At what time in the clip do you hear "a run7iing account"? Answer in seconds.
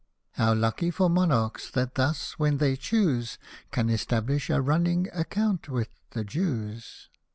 4.49-5.69